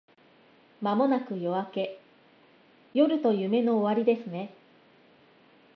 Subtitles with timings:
[0.81, 1.99] 間もなく夜明け…
[2.95, 4.51] 夜と夢の終わりですね